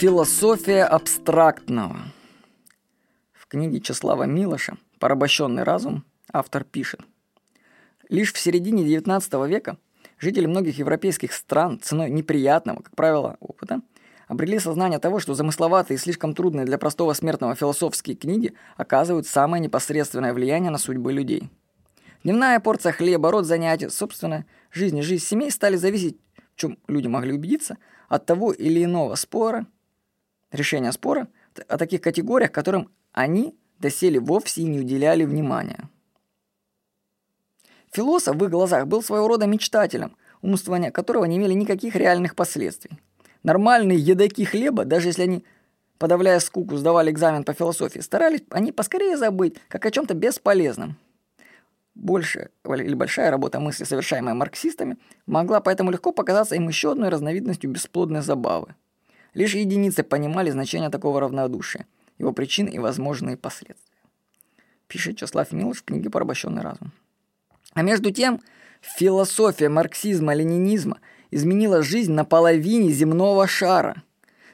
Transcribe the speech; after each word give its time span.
Философия 0.00 0.84
абстрактного. 0.84 1.98
В 3.34 3.46
книге 3.46 3.80
Числава 3.80 4.22
Милоша 4.22 4.78
«Порабощенный 4.98 5.62
разум» 5.62 6.06
автор 6.32 6.64
пишет. 6.64 7.00
Лишь 8.08 8.32
в 8.32 8.38
середине 8.38 8.82
XIX 8.82 9.46
века 9.46 9.76
жители 10.18 10.46
многих 10.46 10.78
европейских 10.78 11.34
стран 11.34 11.80
ценой 11.82 12.08
неприятного, 12.08 12.80
как 12.80 12.96
правило, 12.96 13.36
опыта 13.40 13.82
обрели 14.26 14.58
сознание 14.58 15.00
того, 15.00 15.20
что 15.20 15.34
замысловатые 15.34 15.96
и 15.96 16.00
слишком 16.00 16.34
трудные 16.34 16.64
для 16.64 16.78
простого 16.78 17.12
смертного 17.12 17.54
философские 17.54 18.16
книги 18.16 18.54
оказывают 18.78 19.26
самое 19.26 19.62
непосредственное 19.62 20.32
влияние 20.32 20.70
на 20.70 20.78
судьбы 20.78 21.12
людей. 21.12 21.50
Дневная 22.24 22.58
порция 22.60 22.92
хлеба, 22.92 23.30
род 23.30 23.44
занятий, 23.44 23.90
собственная 23.90 24.46
жизнь 24.72 24.96
и 24.96 25.02
жизнь 25.02 25.26
семей 25.26 25.50
стали 25.50 25.76
зависеть, 25.76 26.16
в 26.54 26.58
чем 26.58 26.78
люди 26.88 27.06
могли 27.06 27.34
убедиться, 27.34 27.76
от 28.08 28.24
того 28.24 28.50
или 28.52 28.82
иного 28.82 29.14
спора, 29.14 29.66
решения 30.52 30.92
спора 30.92 31.28
о 31.68 31.78
таких 31.78 32.00
категориях, 32.00 32.52
которым 32.52 32.90
они 33.12 33.54
доселе 33.80 34.20
вовсе 34.20 34.62
не 34.62 34.78
уделяли 34.78 35.24
внимания. 35.24 35.88
Философ 37.92 38.36
в 38.36 38.44
их 38.44 38.50
глазах 38.50 38.86
был 38.86 39.02
своего 39.02 39.26
рода 39.26 39.46
мечтателем, 39.46 40.16
умствования 40.42 40.90
которого 40.90 41.24
не 41.24 41.38
имели 41.38 41.54
никаких 41.54 41.96
реальных 41.96 42.36
последствий. 42.36 42.92
Нормальные 43.42 43.98
едоки 43.98 44.44
хлеба, 44.44 44.84
даже 44.84 45.08
если 45.08 45.22
они, 45.22 45.44
подавляя 45.98 46.38
скуку, 46.40 46.76
сдавали 46.76 47.10
экзамен 47.10 47.42
по 47.42 47.52
философии, 47.52 48.00
старались 48.00 48.42
они 48.50 48.70
поскорее 48.70 49.16
забыть, 49.16 49.56
как 49.68 49.86
о 49.86 49.90
чем-то 49.90 50.14
бесполезном. 50.14 50.96
Большая 51.96 52.50
или 52.64 52.94
большая 52.94 53.30
работа 53.30 53.58
мысли, 53.58 53.84
совершаемая 53.84 54.34
марксистами, 54.34 54.96
могла 55.26 55.60
поэтому 55.60 55.90
легко 55.90 56.12
показаться 56.12 56.54
им 56.54 56.68
еще 56.68 56.92
одной 56.92 57.08
разновидностью 57.08 57.70
бесплодной 57.70 58.22
забавы. 58.22 58.74
Лишь 59.34 59.54
единицы 59.54 60.02
понимали 60.02 60.50
значение 60.50 60.90
такого 60.90 61.20
равнодушия, 61.20 61.86
его 62.18 62.32
причины 62.32 62.68
и 62.68 62.78
возможные 62.78 63.36
последствия. 63.36 63.98
Пишет 64.88 65.18
Числав 65.18 65.52
Милош 65.52 65.78
в 65.78 65.84
книге 65.84 66.10
«Порабощенный 66.10 66.62
разум». 66.62 66.92
А 67.74 67.82
между 67.82 68.10
тем, 68.10 68.40
философия 68.80 69.68
марксизма-ленинизма 69.68 70.98
изменила 71.30 71.82
жизнь 71.82 72.12
на 72.12 72.24
половине 72.24 72.90
земного 72.90 73.46
шара. 73.46 74.02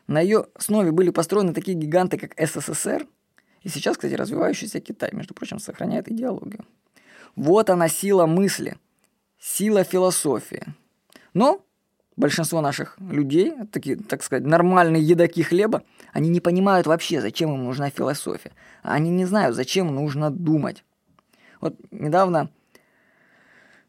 На 0.06 0.20
ее 0.20 0.46
основе 0.54 0.92
были 0.92 1.10
построены 1.10 1.54
такие 1.54 1.76
гиганты, 1.76 2.18
как 2.18 2.34
СССР, 2.38 3.06
и 3.62 3.68
сейчас, 3.68 3.96
кстати, 3.96 4.14
развивающийся 4.14 4.80
Китай, 4.80 5.10
между 5.12 5.34
прочим, 5.34 5.58
сохраняет 5.58 6.08
идеологию. 6.08 6.64
Вот 7.34 7.68
она 7.68 7.88
сила 7.88 8.26
мысли, 8.26 8.76
сила 9.40 9.82
философии. 9.82 10.62
Но 11.34 11.65
большинство 12.16 12.60
наших 12.60 12.96
людей, 12.98 13.54
такие, 13.72 13.96
так 13.96 14.22
сказать, 14.22 14.44
нормальные 14.44 15.02
едоки 15.02 15.42
хлеба, 15.42 15.82
они 16.12 16.30
не 16.30 16.40
понимают 16.40 16.86
вообще, 16.86 17.20
зачем 17.20 17.54
им 17.54 17.64
нужна 17.64 17.90
философия. 17.90 18.52
Они 18.82 19.10
не 19.10 19.26
знают, 19.26 19.54
зачем 19.54 19.94
нужно 19.94 20.30
думать. 20.30 20.84
Вот 21.60 21.76
недавно 21.90 22.50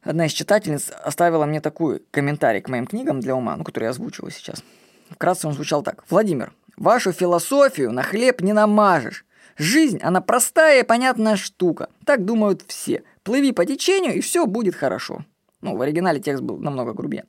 одна 0.02 0.26
из 0.26 0.32
читательниц 0.32 0.92
оставила 1.04 1.46
мне 1.46 1.62
такой 1.62 2.02
комментарий 2.12 2.62
к 2.62 2.70
моим 2.70 2.86
книгам 2.86 3.20
для 3.20 3.36
ума, 3.36 3.56
ну, 3.56 3.64
который 3.64 3.86
я 3.86 3.90
озвучиваю 3.92 4.32
сейчас. 4.32 4.64
Вкратце 5.10 5.48
он 5.48 5.54
звучал 5.54 5.84
так. 5.84 6.04
«Владимир, 6.10 6.54
вашу 6.76 7.12
философию 7.12 7.92
на 7.92 8.04
хлеб 8.04 8.42
не 8.42 8.54
намажешь. 8.54 9.26
Жизнь, 9.58 10.00
она 10.04 10.22
простая 10.22 10.82
и 10.82 10.86
понятная 10.86 11.36
штука. 11.36 11.90
Так 12.06 12.26
думают 12.26 12.64
все. 12.68 13.04
Плыви 13.24 13.54
по 13.54 13.66
течению, 13.66 14.16
и 14.16 14.22
все 14.22 14.46
будет 14.46 14.76
хорошо». 14.76 15.26
Ну, 15.62 15.76
в 15.76 15.82
оригинале 15.82 16.20
текст 16.20 16.44
был 16.44 16.58
намного 16.58 16.94
грубее. 16.94 17.26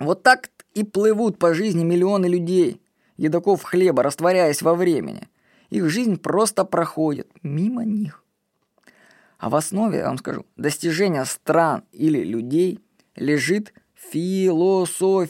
Вот 0.00 0.22
так 0.22 0.50
и 0.74 0.84
плывут 0.84 1.38
по 1.38 1.54
жизни 1.54 1.84
миллионы 1.84 2.26
людей, 2.26 2.80
едоков 3.16 3.62
хлеба, 3.64 4.02
растворяясь 4.02 4.62
во 4.62 4.74
времени. 4.74 5.28
Их 5.70 5.88
жизнь 5.90 6.16
просто 6.16 6.64
проходит 6.64 7.30
мимо 7.42 7.84
них. 7.84 8.24
А 9.38 9.50
в 9.50 9.56
основе, 9.56 9.98
я 9.98 10.06
вам 10.06 10.18
скажу, 10.18 10.46
достижения 10.56 11.24
стран 11.24 11.84
или 11.92 12.22
людей 12.22 12.80
лежит 13.14 13.72
философия. 13.94 15.22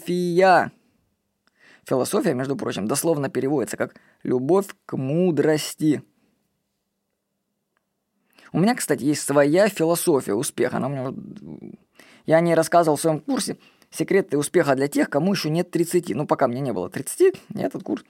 Философия, 1.85 2.35
между 2.35 2.57
прочим, 2.57 2.87
дословно 2.87 3.31
переводится 3.31 3.77
как 3.77 3.97
«любовь 4.23 4.67
к 4.87 4.97
мудрости». 4.97 6.03
У 8.51 8.61
меня, 8.61 8.75
кстати, 8.75 9.05
есть 9.05 9.23
своя 9.23 9.69
философия 9.69 10.33
успеха. 10.35 10.79
Она 10.79 10.87
у 10.87 10.91
меня... 10.91 11.13
Я 12.25 12.37
о 12.37 12.41
ней 12.41 12.55
рассказывал 12.55 12.97
в 12.97 13.01
своем 13.01 13.21
курсе– 13.21 13.57
Секреты 13.91 14.37
успеха 14.37 14.75
для 14.75 14.89
тех, 14.89 15.09
кому 15.09 15.33
еще 15.33 15.51
нет 15.51 15.71
30. 15.71 16.11
Ну, 16.15 16.27
пока 16.27 16.47
мне 16.47 16.61
не 16.61 16.73
было 16.73 16.91
30, 16.91 17.35
я 17.55 17.67
этот 17.67 17.83
курс 17.83 18.05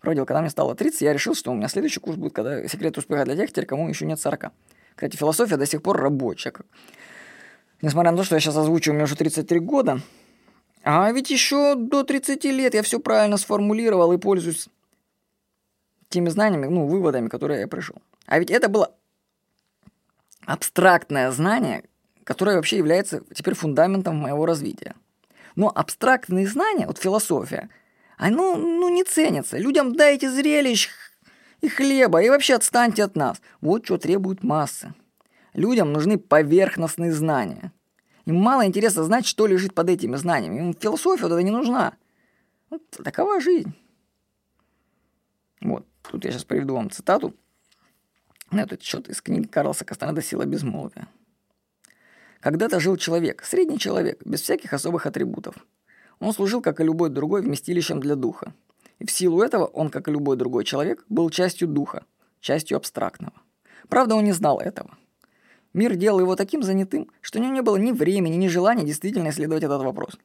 проводил. 0.00 0.26
Когда 0.26 0.40
мне 0.40 0.50
стало 0.50 0.74
30, 0.74 1.02
я 1.02 1.12
решил, 1.12 1.34
что 1.34 1.52
у 1.52 1.54
меня 1.54 1.68
следующий 1.68 2.00
курс 2.00 2.16
будет, 2.16 2.32
когда 2.32 2.66
секрет 2.66 2.98
успеха 2.98 3.24
для 3.24 3.36
тех, 3.36 3.50
теперь, 3.50 3.66
кому 3.66 3.88
еще 3.88 4.06
нет 4.06 4.20
40. 4.20 4.52
Кстати, 4.94 5.16
философия 5.16 5.56
до 5.56 5.66
сих 5.66 5.82
пор 5.82 5.98
рабочая. 5.98 6.52
Несмотря 7.80 8.10
на 8.10 8.18
то, 8.18 8.24
что 8.24 8.34
я 8.34 8.40
сейчас 8.40 8.56
озвучу, 8.56 8.90
у 8.90 8.94
меня 8.94 9.04
уже 9.04 9.16
33 9.16 9.60
года, 9.60 10.00
а 10.82 11.10
ведь 11.12 11.30
еще 11.30 11.74
до 11.74 12.04
30 12.04 12.44
лет 12.44 12.74
я 12.74 12.82
все 12.82 13.00
правильно 13.00 13.36
сформулировал 13.36 14.12
и 14.12 14.18
пользуюсь 14.18 14.68
теми 16.08 16.28
знаниями, 16.28 16.66
ну, 16.66 16.86
выводами, 16.86 17.28
которые 17.28 17.60
я 17.60 17.68
пришел. 17.68 17.96
А 18.26 18.38
ведь 18.38 18.50
это 18.50 18.68
было 18.68 18.92
абстрактное 20.44 21.30
знание, 21.30 21.84
которое 22.24 22.56
вообще 22.56 22.78
является 22.78 23.22
теперь 23.32 23.54
фундаментом 23.54 24.16
моего 24.16 24.46
развития. 24.46 24.94
Но 25.56 25.70
абстрактные 25.74 26.46
знания, 26.46 26.86
вот 26.86 26.98
философия, 26.98 27.68
оно 28.16 28.56
ну, 28.56 28.88
не 28.88 29.04
ценится. 29.04 29.58
Людям 29.58 29.94
дайте 29.94 30.30
зрелищ 30.30 30.88
и 31.60 31.68
хлеба, 31.68 32.22
и 32.22 32.28
вообще 32.28 32.54
отстаньте 32.54 33.04
от 33.04 33.16
нас. 33.16 33.40
Вот 33.60 33.84
что 33.84 33.98
требуют 33.98 34.42
массы. 34.42 34.94
Людям 35.54 35.92
нужны 35.92 36.18
поверхностные 36.18 37.12
знания. 37.12 37.72
Им 38.26 38.36
мало 38.36 38.66
интересно 38.66 39.02
знать, 39.04 39.26
что 39.26 39.46
лежит 39.46 39.74
под 39.74 39.90
этими 39.90 40.16
знаниями. 40.16 40.58
Им 40.58 40.74
философия 40.74 41.24
вот 41.24 41.32
это 41.32 41.42
не 41.42 41.50
нужна. 41.50 41.94
Вот 42.68 42.82
такова 42.90 43.40
жизнь. 43.40 43.74
Вот, 45.60 45.84
тут 46.02 46.24
я 46.24 46.30
сейчас 46.30 46.44
приведу 46.44 46.74
вам 46.74 46.90
цитату 46.90 47.34
на 48.50 48.60
этот 48.60 48.82
счет 48.82 49.08
из 49.08 49.20
книги 49.20 49.46
Карлса 49.46 49.84
Кастанеда 49.84 50.22
«Сила 50.22 50.44
безмолвия». 50.44 51.08
Когда-то 52.40 52.80
жил 52.80 52.96
человек, 52.96 53.44
средний 53.44 53.78
человек, 53.78 54.20
без 54.24 54.40
всяких 54.40 54.72
особых 54.72 55.04
атрибутов. 55.04 55.54
Он 56.20 56.32
служил, 56.32 56.62
как 56.62 56.80
и 56.80 56.84
любой 56.84 57.10
другой, 57.10 57.42
вместилищем 57.42 58.00
для 58.00 58.14
духа. 58.14 58.54
И 58.98 59.06
в 59.06 59.10
силу 59.10 59.42
этого 59.42 59.66
он, 59.66 59.90
как 59.90 60.08
и 60.08 60.10
любой 60.10 60.36
другой 60.36 60.64
человек, 60.64 61.04
был 61.08 61.28
частью 61.30 61.68
духа, 61.68 62.04
частью 62.40 62.78
абстрактного. 62.78 63.34
Правда, 63.88 64.14
он 64.14 64.24
не 64.24 64.32
знал 64.32 64.58
этого. 64.58 64.96
Мир 65.74 65.96
делал 65.96 66.20
его 66.20 66.34
таким 66.34 66.62
занятым, 66.62 67.10
что 67.20 67.38
у 67.38 67.42
него 67.42 67.52
не 67.52 67.62
было 67.62 67.76
ни 67.76 67.92
времени, 67.92 68.36
ни 68.36 68.48
желания 68.48 68.84
действительно 68.84 69.28
исследовать 69.28 69.62
этот 69.62 69.82
вопрос. 69.82 70.18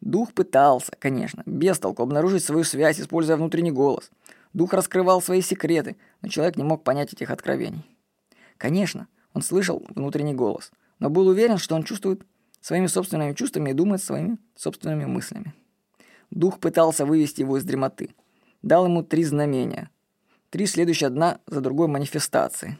Дух 0.00 0.32
пытался, 0.32 0.92
конечно, 0.98 1.42
без 1.46 1.78
толку 1.78 2.02
обнаружить 2.02 2.44
свою 2.44 2.62
связь, 2.62 3.00
используя 3.00 3.36
внутренний 3.36 3.72
голос. 3.72 4.10
Дух 4.52 4.72
раскрывал 4.72 5.20
свои 5.20 5.40
секреты, 5.40 5.96
но 6.22 6.28
человек 6.28 6.56
не 6.56 6.62
мог 6.62 6.84
понять 6.84 7.12
этих 7.12 7.30
откровений. 7.30 7.84
Конечно, 8.58 9.08
он 9.32 9.40
слышал 9.40 9.82
внутренний 9.88 10.34
голос– 10.34 10.70
но 10.98 11.10
был 11.10 11.28
уверен, 11.28 11.58
что 11.58 11.74
он 11.74 11.82
чувствует 11.82 12.22
своими 12.60 12.86
собственными 12.86 13.34
чувствами 13.34 13.70
и 13.70 13.74
думает 13.74 14.02
своими 14.02 14.38
собственными 14.56 15.04
мыслями. 15.04 15.54
Дух 16.30 16.60
пытался 16.60 17.06
вывести 17.06 17.40
его 17.40 17.56
из 17.56 17.64
дремоты. 17.64 18.14
Дал 18.62 18.86
ему 18.86 19.02
три 19.02 19.24
знамения. 19.24 19.90
Три 20.50 20.66
следующие 20.66 21.06
одна 21.06 21.40
за 21.46 21.60
другой 21.60 21.88
манифестации. 21.88 22.78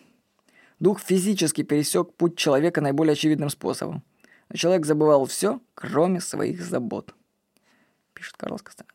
Дух 0.80 1.00
физически 1.00 1.62
пересек 1.62 2.14
путь 2.14 2.36
человека 2.36 2.80
наиболее 2.80 3.12
очевидным 3.12 3.50
способом. 3.50 4.02
Но 4.48 4.56
человек 4.56 4.86
забывал 4.86 5.26
все, 5.26 5.60
кроме 5.74 6.20
своих 6.20 6.62
забот. 6.62 7.14
Пишет 8.14 8.36
Карлос 8.36 8.62
Кастанеда. 8.62 8.94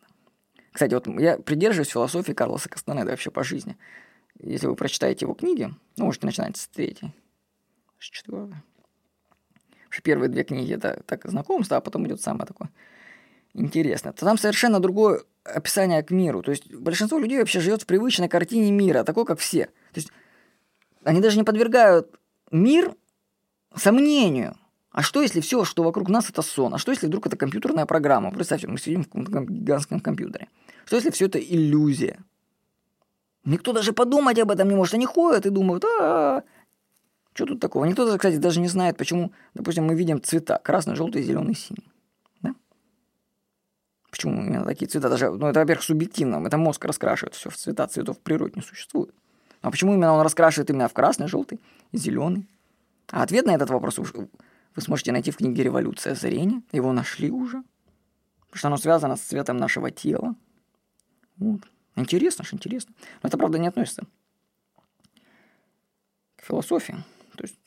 Кстати, 0.72 0.94
вот 0.94 1.08
я 1.20 1.38
придерживаюсь 1.38 1.90
философии 1.90 2.34
Карлоса 2.34 2.70
Кастанеда 2.70 3.12
вообще 3.12 3.32
по 3.32 3.44
жизни. 3.44 3.78
Если 4.40 4.66
вы 4.66 4.76
прочитаете 4.76 5.26
его 5.26 5.36
книги, 5.36 5.70
ну, 5.98 6.06
можете 6.06 6.26
начинать 6.26 6.58
с 6.58 6.68
третьей, 6.68 7.14
с 8.00 8.06
четвертой 8.06 8.58
первые 10.02 10.30
две 10.30 10.44
книги 10.44 10.74
это 10.74 11.02
так 11.06 11.26
знакомство, 11.26 11.78
а 11.78 11.82
потом 11.82 12.08
идет 12.08 12.22
самое 12.22 12.46
такое 12.46 12.70
интересное. 13.54 14.14
То 14.14 14.26
там 14.26 14.38
совершенно 14.38 14.80
другое 14.80 15.22
описание 15.44 16.02
к 16.04 16.12
миру. 16.12 16.42
То 16.42 16.52
есть 16.52 16.74
большинство 16.74 17.20
людей 17.20 17.40
вообще 17.40 17.60
живет 17.60 17.84
в 17.84 17.86
привычной 17.86 18.30
картине 18.30 18.72
мира, 18.72 19.04
такой, 19.04 19.26
как 19.26 19.40
все. 19.40 19.66
То 19.66 20.00
есть 20.00 20.12
они 21.04 21.22
даже 21.22 21.38
не 21.38 21.44
подвергают 21.44 22.08
мир 22.52 22.96
сомнению. 23.76 24.56
А 24.92 25.02
что, 25.02 25.22
если 25.22 25.42
все, 25.42 25.66
что 25.66 25.84
вокруг 25.84 26.08
нас, 26.10 26.30
это 26.30 26.44
сон? 26.44 26.76
А 26.76 26.78
что, 26.78 26.92
если 26.92 27.08
вдруг 27.08 27.26
это 27.26 27.36
компьютерная 27.36 27.88
программа? 27.88 28.32
Представьте, 28.32 28.68
мы 28.68 28.78
сидим 28.78 29.04
в 29.04 29.08
каком-то 29.08 29.52
гигантском 29.52 30.00
компьютере. 30.00 30.50
Что, 30.86 30.98
если 30.98 31.10
все 31.10 31.26
это 31.26 31.40
иллюзия? 31.40 32.20
Никто 33.44 33.74
даже 33.74 33.92
подумать 33.92 34.38
об 34.40 34.52
этом 34.52 34.70
не 34.70 34.76
может. 34.76 34.94
Они 34.94 35.06
ходят 35.06 35.46
и 35.48 35.50
думают, 35.50 35.84
а, 36.00 36.44
что 37.34 37.46
тут 37.46 37.60
такого? 37.60 37.86
Никто, 37.86 38.06
кстати, 38.18 38.38
даже 38.38 38.60
не 38.60 38.68
знает, 38.68 38.98
почему, 38.98 39.32
допустим, 39.54 39.86
мы 39.86 39.96
видим 39.96 40.22
цвета 40.22 40.60
красный, 40.64 40.96
желтый, 40.96 41.24
зеленый, 41.24 41.56
синий. 41.56 41.92
Да? 42.42 42.54
Почему 44.12 44.42
именно 44.42 44.66
такие 44.66 44.88
цвета? 44.88 45.10
Даже, 45.10 45.32
ну, 45.32 45.48
это, 45.48 45.60
во-первых, 45.60 45.84
субъективно. 45.84 46.46
Это 46.46 46.58
мозг 46.58 46.86
раскрашивает 46.86 47.34
все 47.34 47.50
в 47.50 47.58
цвета. 47.58 47.88
Цветов 47.88 48.18
в 48.18 48.22
природе 48.22 48.54
не 48.56 48.62
существует. 48.62 49.16
А 49.62 49.72
почему 49.72 49.94
именно 49.94 50.14
он 50.14 50.22
раскрашивает 50.22 50.70
именно 50.70 50.88
в 50.88 50.94
красный, 50.94 51.28
желтый 51.28 51.60
зеленый? 51.92 52.48
А 53.10 53.24
ответ 53.24 53.46
на 53.46 53.56
этот 53.56 53.70
вопрос 53.70 53.98
вы 53.98 54.30
сможете 54.82 55.12
найти 55.12 55.32
в 55.32 55.38
книге 55.38 55.64
«Революция 55.64 56.16
зрения». 56.16 56.62
Его 56.72 56.94
нашли 56.94 57.32
уже. 57.32 57.64
Потому 58.42 58.58
что 58.58 58.68
оно 58.68 58.78
связано 58.78 59.16
с 59.16 59.22
цветом 59.22 59.58
нашего 59.58 59.90
тела. 59.90 60.36
Вот. 61.38 61.62
Интересно 61.96 62.44
ж, 62.44 62.54
интересно. 62.54 62.94
Но 63.22 63.28
это, 63.28 63.38
правда, 63.38 63.58
не 63.58 63.68
относится 63.68 64.04
к 66.36 66.44
философии. 66.44 66.96
То 67.38 67.44
есть 67.44 67.60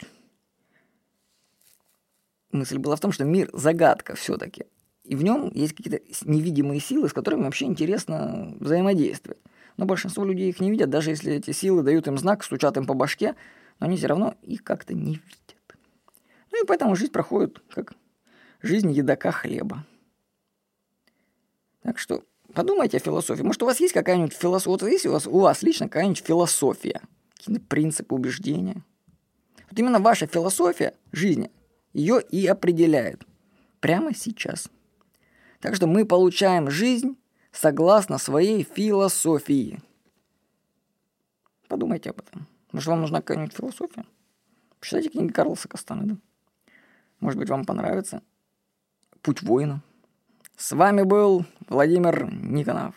мысль 2.53 2.79
была 2.79 2.97
в 2.97 3.01
том, 3.01 3.13
что 3.13 3.25
мир– 3.25 3.51
загадка 3.53 4.15
все-таки. 4.15 4.67
И 5.05 5.15
в 5.15 5.23
нем 5.23 5.51
есть 5.55 5.75
какие-то 5.75 6.01
невидимые 6.29 6.81
силы, 6.81 7.09
с 7.09 7.13
которыми 7.13 7.45
вообще 7.45 7.67
интересно 7.67 8.55
взаимодействовать. 8.59 9.41
Но 9.77 9.85
большинство 9.85 10.25
людей 10.25 10.49
их 10.49 10.61
не 10.61 10.71
видят, 10.71 10.91
даже 10.91 11.11
если 11.11 11.35
эти 11.35 11.53
силы 11.53 11.83
дают 11.83 12.09
им 12.09 12.19
знак, 12.19 12.43
стучат 12.43 12.77
им 12.77 12.87
по 12.87 12.95
башке, 12.95 13.37
но 13.79 13.87
они 13.87 13.97
все 13.97 14.09
равно 14.09 14.35
их 14.43 14.65
как-то 14.65 14.95
не 14.95 15.15
видят. 15.15 15.77
Ну 16.51 16.63
и 16.63 16.67
поэтому 16.67 16.97
жизнь 16.97 17.13
проходит 17.13 17.63
как 17.69 17.93
жизнь 18.63 18.91
едока 18.91 19.31
хлеба. 19.31 19.85
Так 21.83 21.99
что 21.99 22.25
подумайте 22.53 22.97
о 22.97 23.01
философии. 23.01 23.43
Может, 23.43 23.63
у 23.63 23.67
вас 23.67 23.79
есть 23.79 23.93
какая-нибудь 23.93 24.33
философия? 24.33 24.71
Вот 24.71 24.83
есть 24.83 25.07
у 25.07 25.13
вас, 25.13 25.27
у 25.27 25.39
вас 25.39 25.63
лично 25.63 25.87
какая-нибудь 25.87 26.25
философия? 26.25 27.01
Какие-то 27.37 27.63
принципы, 27.63 28.15
убеждения? 28.15 28.83
Вот 29.69 29.79
именно 29.79 30.01
ваша 30.01 30.27
философия 30.27 30.95
жизни 31.13 31.51
ее 31.93 32.21
и 32.21 32.47
определяет. 32.47 33.25
Прямо 33.81 34.15
сейчас. 34.15 34.71
Так 35.61 35.75
что 35.75 35.87
мы 35.87 36.05
получаем 36.05 36.71
жизнь 36.71 37.17
согласно 37.53 38.19
своей 38.19 38.63
философии. 38.65 39.81
Подумайте 41.69 42.11
об 42.11 42.21
этом. 42.21 42.47
Может, 42.73 42.89
вам 42.89 43.01
нужна 43.01 43.21
какая-нибудь 43.21 43.55
философия? 43.55 44.05
Почитайте 44.79 45.09
книги 45.09 45.33
Карлоса 45.33 45.69
Кастанеда. 45.69 46.19
Может 47.21 47.39
быть, 47.39 47.49
вам 47.49 47.65
понравится 47.65 48.23
«Путь 49.23 49.43
воина». 49.43 49.83
С 50.57 50.73
вами 50.73 51.03
был 51.03 51.45
Владимир 51.69 52.31
Никонов. 52.33 52.95